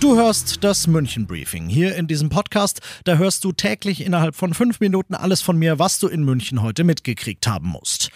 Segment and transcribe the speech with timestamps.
[0.00, 1.68] Du hörst das München Briefing.
[1.68, 5.78] Hier in diesem Podcast, da hörst du täglich innerhalb von fünf Minuten alles von mir,
[5.78, 8.10] was du in München heute mitgekriegt haben musst.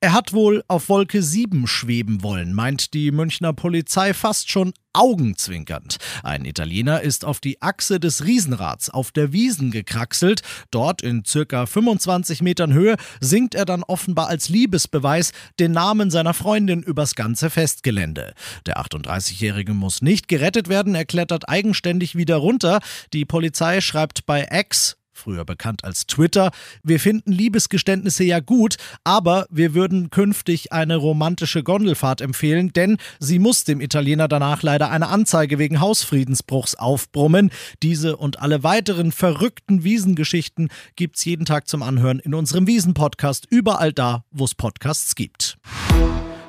[0.00, 5.96] Er hat wohl auf Wolke 7 schweben wollen, meint die Münchner Polizei fast schon augenzwinkernd.
[6.22, 10.42] Ein Italiener ist auf die Achse des Riesenrads auf der Wiesen gekraxelt.
[10.70, 16.34] Dort in circa 25 Metern Höhe singt er dann offenbar als Liebesbeweis den Namen seiner
[16.34, 18.34] Freundin übers ganze Festgelände.
[18.66, 22.80] Der 38-Jährige muss nicht gerettet werden, er klettert eigenständig wieder runter.
[23.14, 26.50] Die Polizei schreibt bei X, früher bekannt als Twitter.
[26.82, 33.38] Wir finden Liebesgeständnisse ja gut, aber wir würden künftig eine romantische Gondelfahrt empfehlen, denn sie
[33.38, 37.50] muss dem Italiener danach leider eine Anzeige wegen Hausfriedensbruchs aufbrummen.
[37.82, 43.92] Diese und alle weiteren verrückten Wiesengeschichten gibt's jeden Tag zum Anhören in unserem Wiesen-Podcast, überall
[43.92, 45.58] da, wo es Podcasts gibt.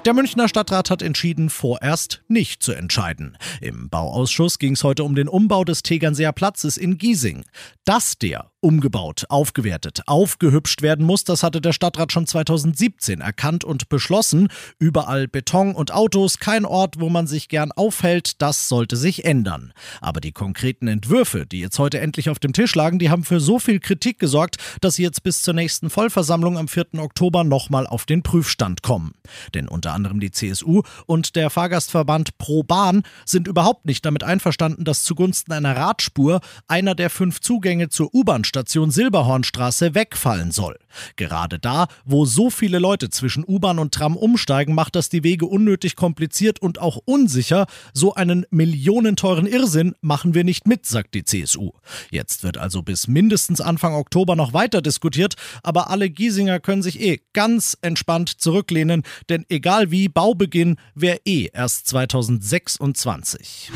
[0.08, 3.38] Der Münchner Stadtrat hat entschieden, vorerst nicht zu entscheiden.
[3.60, 7.44] Im Bauausschuss ging es heute um den Umbau des Tegernseer Platzes in Giesing.
[7.84, 13.90] Dass der umgebaut, aufgewertet, aufgehübscht werden muss, das hatte der Stadtrat schon 2017 erkannt und
[13.90, 14.50] beschlossen.
[14.80, 19.74] Überall Beton und Autos, kein Ort, wo man sich gern aufhält, das sollte sich ändern.
[20.02, 23.40] Aber die konkreten Entwürfe, die jetzt heute endlich auf dem Tisch lagen, die haben für
[23.40, 26.88] so viel Kritik gesorgt, dass sie jetzt bis zur nächsten Vollversammlung am 4.
[26.98, 29.14] Oktober nochmal auf den Prüfstand kommen.
[29.54, 34.84] Denn unter anderem die CSU und der Fahrgastverband Pro Bahn sind überhaupt nicht damit einverstanden,
[34.84, 38.14] dass zugunsten einer Radspur einer der fünf Zugänge zur
[38.58, 40.80] U-Bahn-Station Silberhornstraße wegfallen soll.
[41.16, 45.46] Gerade da, wo so viele Leute zwischen U-Bahn und Tram umsteigen, macht das die Wege
[45.46, 47.68] unnötig kompliziert und auch unsicher.
[47.94, 51.72] So einen millionenteuren Irrsinn machen wir nicht mit, sagt die CSU.
[52.10, 57.00] Jetzt wird also bis mindestens Anfang Oktober noch weiter diskutiert, aber alle Giesinger können sich
[57.00, 63.72] eh ganz entspannt zurücklehnen, denn egal wie Baubeginn wäre eh erst 2026.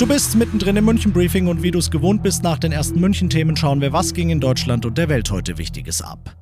[0.00, 3.54] Du bist mittendrin im München-Briefing und wie du es gewohnt bist, nach den ersten München-Themen
[3.54, 6.34] schauen wir, was ging in Deutschland und der Welt heute Wichtiges ab.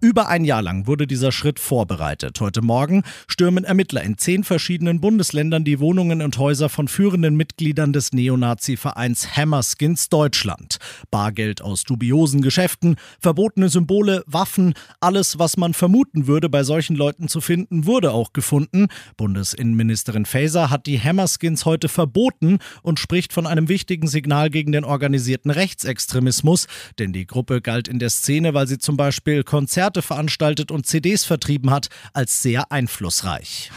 [0.00, 2.40] Über ein Jahr lang wurde dieser Schritt vorbereitet.
[2.40, 7.92] Heute Morgen stürmen Ermittler in zehn verschiedenen Bundesländern die Wohnungen und Häuser von führenden Mitgliedern
[7.92, 10.78] des Neonazi-Vereins Hammerskins Deutschland.
[11.12, 17.28] Bargeld aus dubiosen Geschäften, verbotene Symbole, Waffen, alles, was man vermuten würde, bei solchen Leuten
[17.28, 18.88] zu finden, wurde auch gefunden.
[19.16, 24.82] Bundesinnenministerin Faeser hat die Hammerskins heute verboten und spricht von einem wichtigen Signal gegen den
[24.82, 30.70] organisierten Rechtsextremismus, denn die Gruppe galt in der Szene, weil sie zum Beispiel Konzerte veranstaltet
[30.70, 33.70] und CDs vertrieben hat, als sehr einflussreich.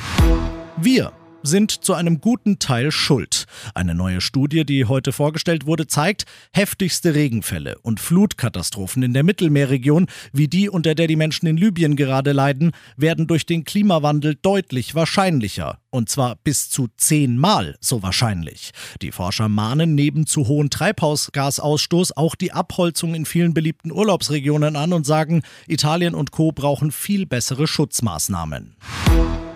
[0.77, 1.11] Wir
[1.47, 3.46] sind zu einem guten Teil schuld.
[3.74, 10.08] Eine neue Studie, die heute vorgestellt wurde, zeigt, heftigste Regenfälle und Flutkatastrophen in der Mittelmeerregion,
[10.34, 14.94] wie die, unter der die Menschen in Libyen gerade leiden, werden durch den Klimawandel deutlich
[14.94, 15.80] wahrscheinlicher.
[15.90, 18.72] Und zwar bis zu zehnmal so wahrscheinlich.
[19.02, 24.94] Die Forscher mahnen neben zu hohen Treibhausgasausstoß auch die Abholzung in vielen beliebten Urlaubsregionen an
[24.94, 28.75] und sagen, Italien und Co brauchen viel bessere Schutzmaßnahmen.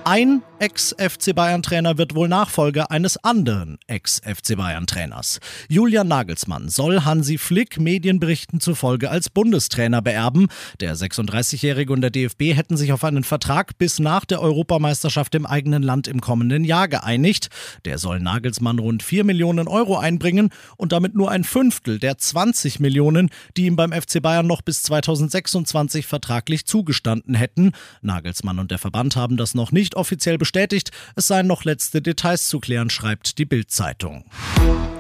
[0.03, 5.39] Ein Ex-FC Bayern-Trainer wird wohl Nachfolger eines anderen Ex-FC Bayern-Trainers.
[5.69, 10.49] Julian Nagelsmann soll Hansi Flick Medienberichten zufolge als Bundestrainer beerben.
[10.79, 15.47] Der 36-Jährige und der DFB hätten sich auf einen Vertrag bis nach der Europameisterschaft im
[15.47, 17.49] eigenen Land im kommenden Jahr geeinigt.
[17.85, 22.79] Der soll Nagelsmann rund 4 Millionen Euro einbringen und damit nur ein Fünftel der 20
[22.79, 27.71] Millionen, die ihm beim FC Bayern noch bis 2026 vertraglich zugestanden hätten.
[28.03, 32.01] Nagelsmann und der Verband haben das noch nicht nicht offiziell bestätigt, es seien noch letzte
[32.01, 34.23] Details zu klären, schreibt die Bild-Zeitung.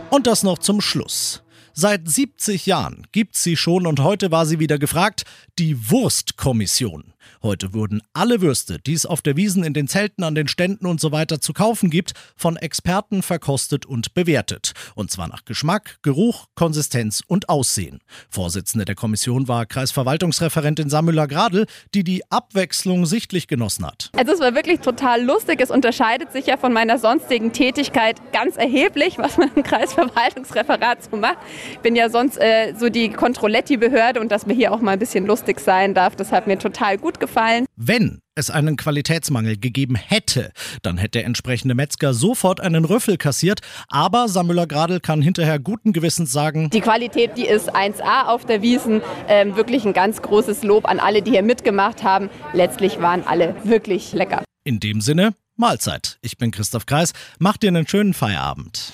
[0.09, 1.43] Und das noch zum Schluss.
[1.73, 5.23] Seit 70 Jahren gibt sie schon und heute war sie wieder gefragt,
[5.57, 7.13] die Wurstkommission.
[7.43, 10.85] Heute wurden alle Würste, die es auf der Wiesen, in den Zelten, an den Ständen
[10.85, 14.73] und so weiter zu kaufen gibt, von Experten verkostet und bewertet.
[14.95, 17.99] Und zwar nach Geschmack, Geruch, Konsistenz und Aussehen.
[18.29, 24.09] Vorsitzende der Kommission war Kreisverwaltungsreferentin Samüller Gradl, die die Abwechslung sichtlich genossen hat.
[24.17, 25.59] Also es war wirklich total lustig.
[25.61, 31.17] Es unterscheidet sich ja von meiner sonstigen Tätigkeit ganz erheblich, was man im Kreisverwaltungsreferat so
[31.17, 31.37] macht.
[31.71, 34.99] Ich bin ja sonst äh, so die Kontrolletti-Behörde und dass mir hier auch mal ein
[34.99, 37.65] bisschen lustig sein darf, das hat mir total gut gut gefallen.
[37.75, 43.59] Wenn es einen Qualitätsmangel gegeben hätte, dann hätte der entsprechende Metzger sofort einen Rüffel kassiert.
[43.89, 48.61] Aber Samuela Gradl kann hinterher guten Gewissens sagen, Die Qualität, die ist 1A auf der
[48.61, 49.01] Wiesen.
[49.27, 52.29] Ähm, wirklich ein ganz großes Lob an alle, die hier mitgemacht haben.
[52.53, 54.43] Letztlich waren alle wirklich lecker.
[54.63, 56.17] in dem Sinne, Mahlzeit.
[56.21, 57.13] Ich bin Christoph Kreis.
[57.39, 58.93] Macht dir einen schönen Feierabend.